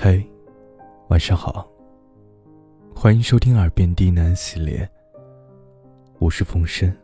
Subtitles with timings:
[0.00, 0.24] 嘿，
[1.08, 1.68] 晚上好。
[2.94, 4.88] 欢迎收听《耳边低喃》系列，
[6.20, 6.96] 我是冯生。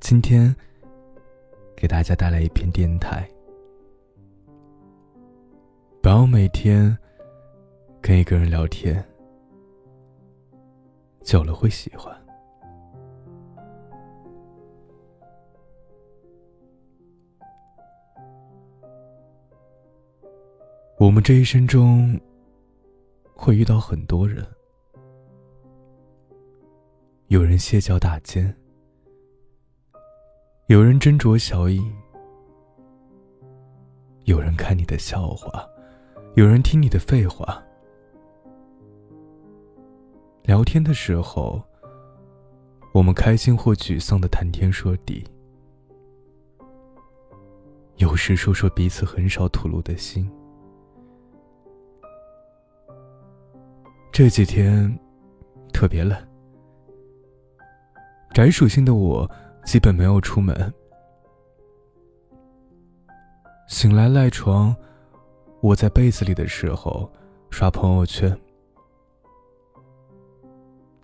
[0.00, 0.56] 今天
[1.76, 3.28] 给大家带来一篇电台。
[6.00, 6.96] 不要每天
[8.00, 9.04] 跟一个人聊天，
[11.22, 12.18] 久了会喜欢。
[20.98, 22.20] 我们这一生中，
[23.32, 24.44] 会遇到很多人，
[27.28, 28.52] 有人歇脚打尖，
[30.66, 31.80] 有人斟酌小饮，
[34.24, 35.64] 有人看你的笑话，
[36.34, 37.62] 有人听你的废话。
[40.42, 41.62] 聊天的时候，
[42.92, 45.24] 我们开心或沮丧的谈天说地，
[47.98, 50.28] 有时说说彼此很少吐露的心。
[54.18, 54.92] 这几天
[55.72, 56.18] 特别冷，
[58.34, 59.30] 宅属性的我
[59.64, 60.74] 基本没有出门。
[63.68, 64.74] 醒来赖床，
[65.62, 67.08] 窝在被子里的时候
[67.48, 68.36] 刷朋友圈，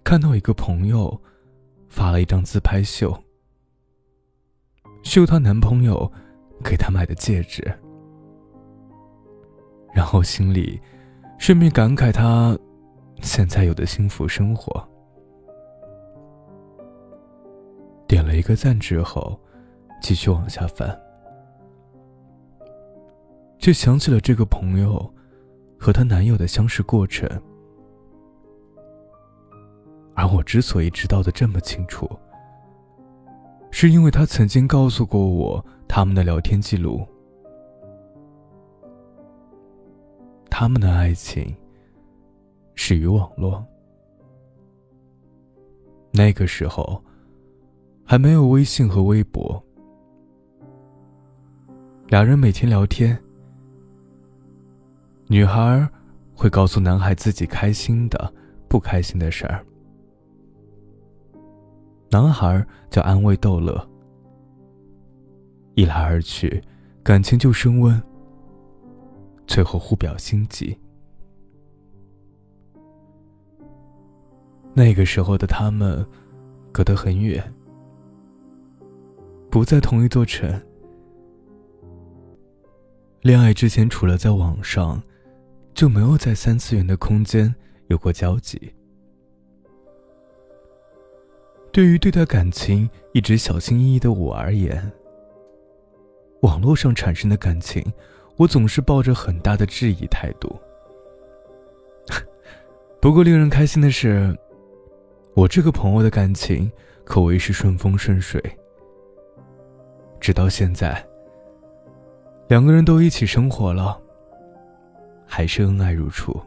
[0.02, 1.16] 看到一个朋友
[1.88, 3.16] 发了一张自拍秀，
[5.04, 6.10] 秀她男朋友
[6.64, 7.62] 给她买的戒指，
[9.94, 10.82] 然后心里
[11.38, 12.58] 顺便感慨她。
[13.20, 14.86] 现在有的幸福生活，
[18.06, 19.38] 点了一个赞之后，
[20.00, 20.96] 继续往下翻，
[23.58, 25.12] 就想起了这个朋友
[25.78, 27.28] 和她男友的相识过程。
[30.14, 32.08] 而我之所以知道的这么清楚，
[33.72, 37.04] 是因为他曾经告诉过我他们的聊天记录，
[40.48, 41.52] 他们的爱情。
[42.74, 43.64] 始于网络。
[46.12, 47.02] 那个时候，
[48.04, 49.62] 还没有微信和微博。
[52.08, 53.18] 俩人每天聊天，
[55.26, 55.88] 女孩
[56.34, 58.32] 会告诉男孩自己开心的、
[58.68, 59.64] 不开心的事儿，
[62.10, 63.88] 男孩就安慰逗乐。
[65.74, 66.62] 一来二去，
[67.02, 68.00] 感情就升温，
[69.46, 70.78] 最后互表心迹。
[74.76, 76.04] 那个时候的他们，
[76.72, 77.54] 隔得很远，
[79.48, 80.60] 不在同一座城。
[83.20, 85.00] 恋爱之前，除了在网上，
[85.72, 87.54] 就没有在三次元的空间
[87.86, 88.74] 有过交集。
[91.70, 94.92] 对于对待感情一直小心翼翼的我而言，
[96.42, 97.80] 网络上产生的感情，
[98.36, 100.52] 我总是抱着很大的质疑态度。
[103.00, 104.36] 不过，令人开心的是。
[105.36, 106.70] 我这个朋友的感情
[107.04, 108.40] 可谓是顺风顺水，
[110.20, 111.04] 直到现在，
[112.46, 114.00] 两个人都一起生活了，
[115.26, 116.40] 还是恩爱如初。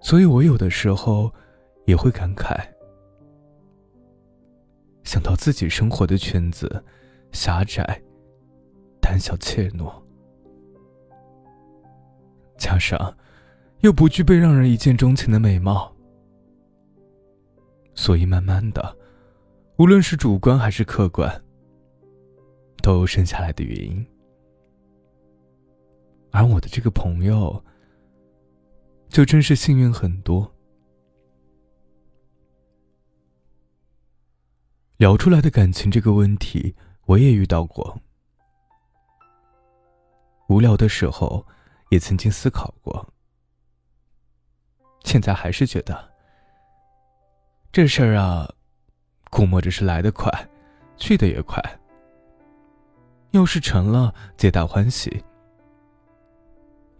[0.00, 1.32] 所以我有的时候
[1.84, 2.56] 也会感慨，
[5.04, 6.84] 想到自己生活的圈子
[7.30, 8.02] 狭窄、
[9.00, 9.92] 胆小怯懦，
[12.56, 13.16] 加上……
[13.80, 15.94] 又不具备让人一见钟情的美貌，
[17.94, 18.96] 所以慢慢的，
[19.76, 21.42] 无论是主观还是客观，
[22.82, 24.04] 都有生下来的原因。
[26.32, 27.64] 而我的这个朋友，
[29.08, 30.52] 就真是幸运很多。
[34.96, 36.74] 聊出来的感情这个问题，
[37.06, 37.96] 我也遇到过。
[40.48, 41.46] 无聊的时候，
[41.90, 43.14] 也曾经思考过。
[45.08, 45.98] 现在还是觉得
[47.72, 48.46] 这事儿啊，
[49.30, 50.30] 估摸着是来得快，
[50.98, 51.58] 去的也快。
[53.30, 55.10] 要是成了，皆大欢喜；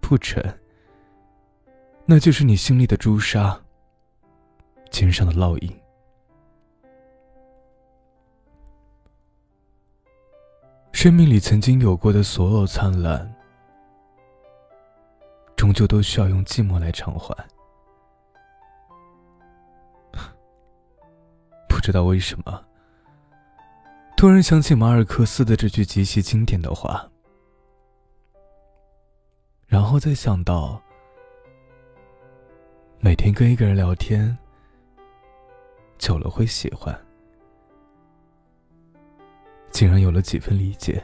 [0.01, 0.43] 不成，
[2.07, 3.61] 那就是你心里的朱砂，
[4.89, 5.81] 肩上的烙印。
[10.93, 13.35] 生命里曾经有过的所有灿烂，
[15.55, 17.37] 终究都需要用寂寞来偿还。
[21.89, 22.67] 知道为什么，
[24.15, 27.11] 突然想起马尔克斯的这句极其经典的话，
[29.67, 30.79] 然后再想到
[33.01, 34.37] 每天跟一个人聊天，
[35.97, 36.95] 久了会喜欢，
[39.71, 41.03] 竟然有了几分理解。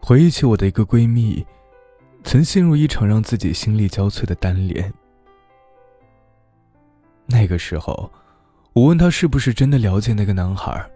[0.00, 1.44] 回忆起我的一个闺蜜，
[2.22, 4.94] 曾陷入一场让自己心力交瘁的单恋。
[7.52, 8.10] 的时候，
[8.72, 10.90] 我问她是不是真的了解那个男孩，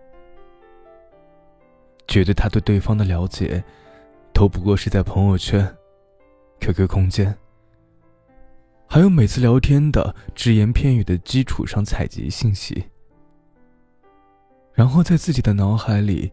[2.09, 3.63] 觉得她对对方的了解，
[4.33, 5.77] 都不过是在朋友圈、
[6.61, 7.37] QQ 空间，
[8.89, 12.87] 还有每次聊天的只言片语的基础上采集信息，
[14.73, 16.33] 然后在自己的脑海里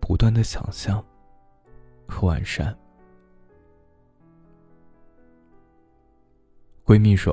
[0.00, 1.04] 不断的想象。
[2.06, 2.76] 和完善。
[6.84, 7.32] 闺蜜说：“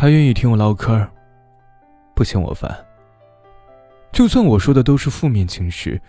[0.00, 1.06] 他愿意听我唠嗑，
[2.14, 2.74] 不嫌我烦。
[4.10, 6.00] 就算我说的都是负面情绪，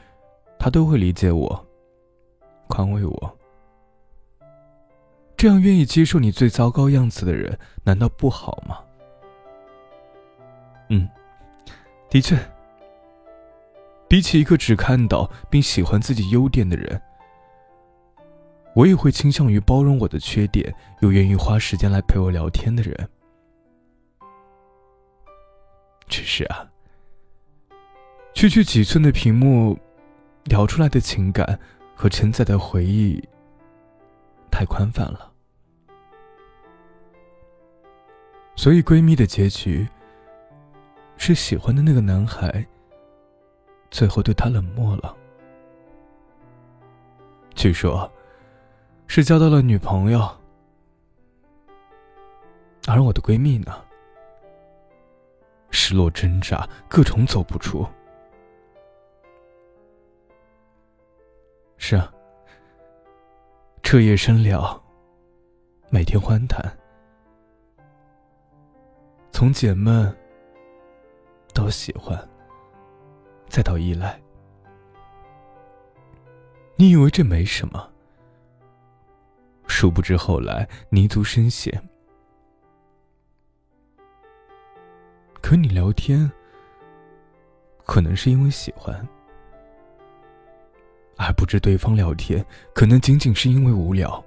[0.57, 1.67] 他都会理解我，
[2.69, 3.37] 宽慰我。
[5.35, 8.77] 这样愿意接受你最糟糕样子的人，难道不好吗？”
[10.87, 11.05] 嗯，
[12.09, 12.39] 的确。
[14.07, 17.01] 比起一个只看到并喜欢自己优点的人，
[18.73, 23.09] 我也会倾向于包容我的缺点，又愿意花时间来陪我聊天的人。
[26.11, 26.69] 只是啊，
[28.33, 29.79] 区区几寸的屏幕，
[30.43, 31.57] 聊出来的情感
[31.95, 33.23] 和承载的回忆，
[34.51, 35.31] 太宽泛了。
[38.57, 39.87] 所以闺蜜的结局，
[41.15, 42.63] 是喜欢的那个男孩。
[43.89, 45.15] 最后对他冷漠了。
[47.55, 48.11] 据说，
[49.07, 50.29] 是交到了女朋友，
[52.87, 53.73] 而我的闺蜜呢，
[55.71, 57.87] 失落挣扎，各种走不出。
[61.77, 62.13] 是啊，
[63.81, 64.79] 彻夜深聊，
[65.89, 66.63] 每天欢谈，
[69.31, 70.15] 从解闷
[71.53, 72.15] 到喜欢。
[73.49, 74.17] 再到依赖，
[76.77, 77.91] 你以为这没什么，
[79.67, 81.90] 殊不知后来泥足深陷。
[85.41, 86.31] 可你聊天，
[87.85, 89.05] 可能是因为喜欢，
[91.17, 94.23] 而不知对方聊天可能仅仅是因为无聊。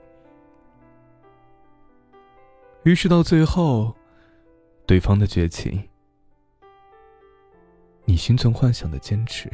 [2.83, 3.95] 于是到最后，
[4.87, 5.83] 对方的绝情。
[8.05, 9.51] 你心存幻想的坚持，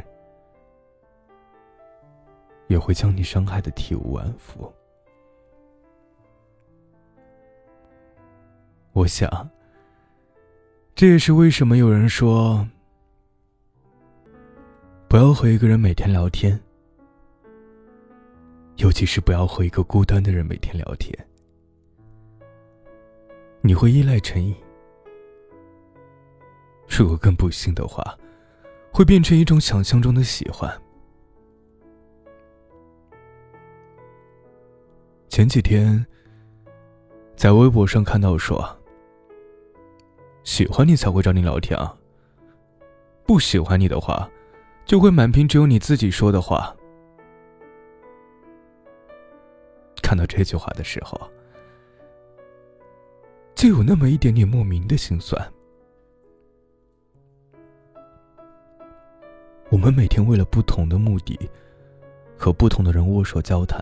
[2.67, 4.73] 也会将你伤害的体无完肤。
[8.93, 9.49] 我想，
[11.01, 12.69] 这也是为什么有人说，
[15.09, 16.61] 不要和一个人每天聊天，
[18.77, 21.19] 尤其是不要和一个孤单的人每天聊天，
[23.63, 24.55] 你会依赖成瘾。
[26.87, 28.05] 如果更不幸的话，
[28.93, 30.71] 会变成一种想象中的喜欢。
[35.31, 36.05] 前几天，
[37.37, 38.63] 在微博上看到说
[40.43, 41.97] ：“喜欢你才会找你聊天啊，
[43.25, 44.29] 不喜欢你的话，
[44.85, 46.75] 就会满屏只有你自己说的话。”
[50.03, 51.21] 看到这句话的时候，
[53.55, 55.41] 就有那么一点点莫名的心酸。
[59.71, 61.39] 我们每天为了不同的目的，
[62.37, 63.81] 和不同的人握手交谈，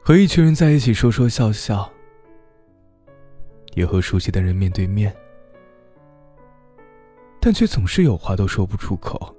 [0.00, 1.90] 和一群人在一起说说笑笑，
[3.74, 5.14] 也和熟悉的人面对面，
[7.40, 9.34] 但却总是有话都说不出口。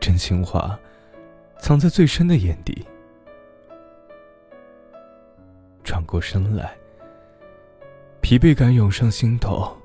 [0.00, 0.78] 真心话
[1.58, 2.86] 藏在最深的眼底，
[5.82, 6.76] 转过身来，
[8.20, 9.76] 疲惫感涌上心头。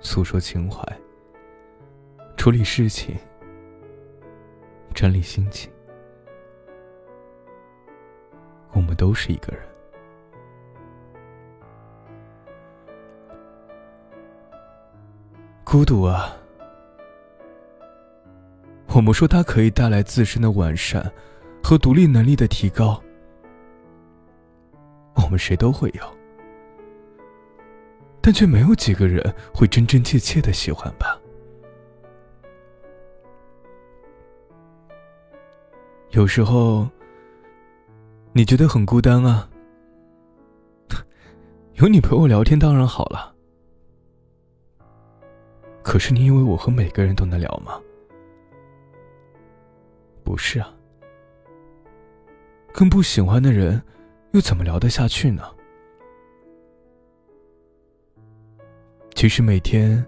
[0.00, 0.84] 诉说情怀，
[2.36, 3.16] 处理事情，
[4.92, 5.71] 整理心情。
[8.92, 9.62] 们都是一个人，
[15.64, 16.36] 孤独啊！
[18.94, 21.10] 我们说它可以带来自身的完善
[21.64, 23.02] 和独立能力的提高，
[25.14, 26.02] 我们谁都会有。
[28.20, 31.18] 但却没有几个人会真真切切的喜欢吧。
[36.10, 36.86] 有时候，
[38.34, 39.48] 你觉得很孤单啊？
[41.76, 43.34] 有你陪我聊天当然好了。
[45.82, 47.78] 可是你以为我和每个人都能聊吗？
[50.24, 50.74] 不是啊。
[52.72, 53.82] 跟不喜欢的人，
[54.30, 55.42] 又怎么聊得下去呢？
[59.14, 60.04] 其实每天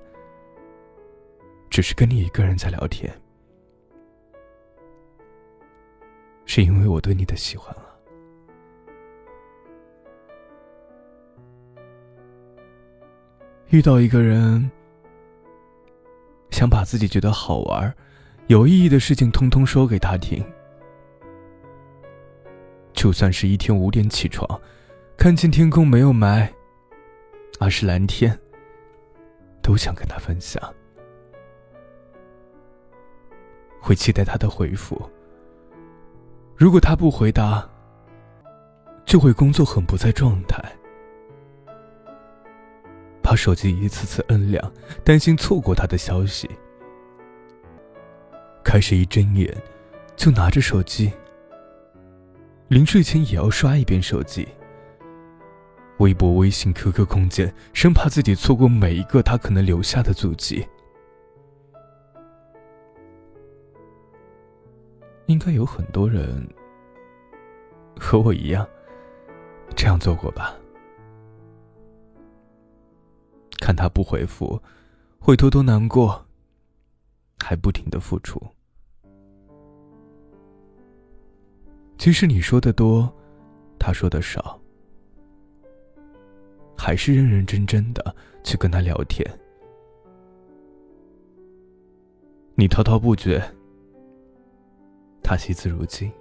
[1.68, 3.12] 只是跟你一个人在聊天，
[6.46, 7.93] 是因为我对你的喜欢了。
[13.74, 14.70] 遇到一个人，
[16.50, 17.92] 想把自己觉得好玩、
[18.46, 20.46] 有意义的事情通通说给他听。
[22.92, 24.48] 就算是一天五点起床，
[25.16, 26.48] 看见天空没有霾，
[27.58, 28.38] 而是蓝天，
[29.60, 30.62] 都想跟他分享。
[33.80, 35.02] 会期待他的回复。
[36.54, 37.68] 如果他不回答，
[39.04, 40.62] 就会工作很不在状态。
[43.34, 44.72] 把手机一次次摁亮，
[45.02, 46.48] 担心错过他的消息。
[48.62, 49.52] 开始一睁眼，
[50.14, 51.10] 就拿着手机。
[52.68, 54.46] 临睡前也要刷一遍手机。
[55.98, 60.64] 微博、微信、QQ 空间，生怕自己错过每一个他可能留下的足迹。
[65.26, 66.48] 应该有很多人
[67.98, 68.64] 和我一样
[69.74, 70.54] 这样做过吧。
[73.64, 74.60] 看他不回复，
[75.18, 76.22] 会偷偷难过，
[77.38, 78.38] 还不停的付出。
[81.96, 83.10] 即使你说的多，
[83.78, 84.60] 他说的少，
[86.76, 89.26] 还是认认真真的去跟他聊天。
[92.54, 93.42] 你滔滔不绝，
[95.22, 96.12] 他惜字如金。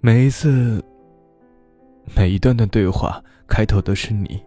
[0.00, 0.84] 每一次，
[2.14, 3.24] 每一段的对话。
[3.52, 4.42] 开头的是你，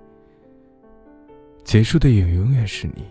[1.63, 3.05] 结束的也永远是你。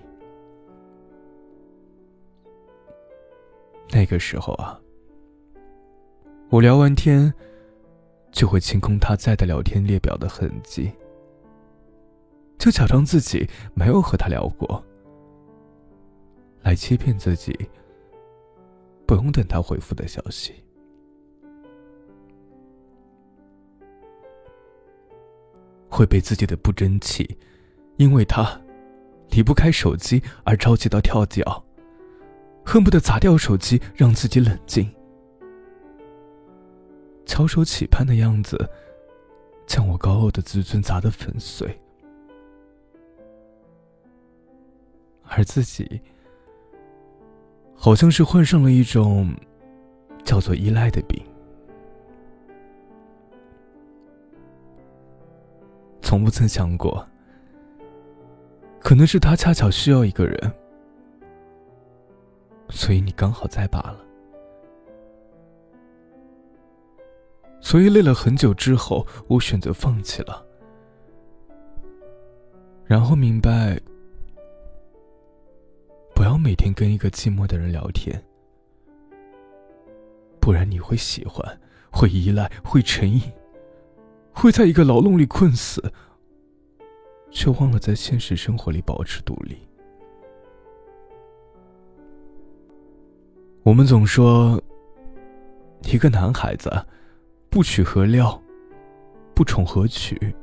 [3.93, 4.77] 那个时候啊，
[6.49, 7.33] 我聊完天，
[8.33, 10.91] 就会清空他在的聊天列表的痕迹，
[12.59, 14.85] 就假装自己没有和他聊过，
[16.65, 17.57] 来欺骗自己，
[19.07, 20.64] 不用等他回复的消息。
[25.95, 27.39] 会被自己的不争气，
[27.99, 28.61] 因为他
[29.31, 31.65] 离不开手机而着急到跳脚，
[32.67, 34.93] 恨不得砸掉手机让自己冷静，
[37.25, 38.69] 翘首企盼的样子，
[39.69, 41.81] 将我高傲的自尊砸得粉碎，
[45.29, 46.01] 而自己
[47.73, 49.33] 好像是患上了一种
[50.25, 51.25] 叫做依赖的病。
[56.05, 57.05] 从不曾想过，
[58.79, 60.55] 可能是他恰巧需要一个人，
[62.69, 64.05] 所以你刚好在罢了。
[67.59, 70.47] 所以累了很久之后，我选择放弃了，
[72.85, 73.81] 然后明白，
[76.15, 78.23] 不要每天跟一个寂寞的人聊天，
[80.39, 81.59] 不然你会喜欢，
[81.91, 83.23] 会依赖，会成瘾。
[84.35, 85.93] 会在一个牢笼里困死，
[87.31, 89.57] 却忘了在现实生活里保持独立。
[93.63, 94.63] 我们总说，
[95.85, 96.71] 一个男孩子
[97.49, 98.39] 不娶何料，
[99.35, 100.35] 不宠何娶。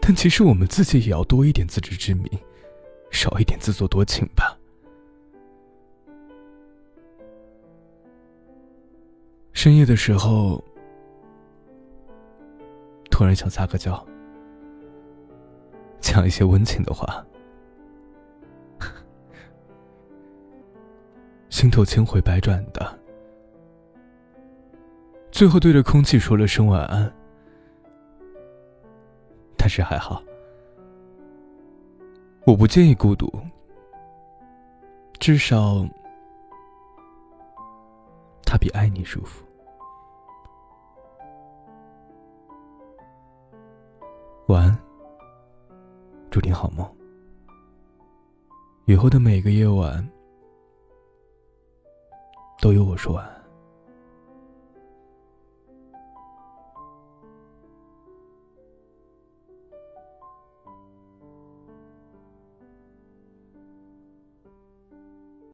[0.00, 2.28] 但其实我们自己也要多一点自知之明，
[3.10, 4.58] 少一点自作多情吧。
[9.52, 10.62] 深夜的时候。
[13.18, 14.06] 突然想撒个娇，
[15.98, 17.26] 讲一些温情的话，
[21.48, 22.96] 心头千回百转的，
[25.32, 27.12] 最后对着空气说了声晚安。
[29.56, 30.22] 但是还好，
[32.46, 33.28] 我不介意孤独，
[35.18, 35.84] 至少
[38.44, 39.42] 他比爱你舒服。
[46.38, 46.88] 祝你好梦。
[48.84, 50.08] 以后的每个夜晚，
[52.60, 53.37] 都由我说完。